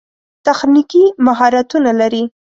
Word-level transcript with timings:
تخنیکي 0.45 1.03
مهارتونه 1.25 1.91
لري. 1.99 2.23